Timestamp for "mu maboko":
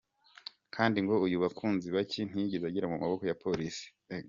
2.91-3.23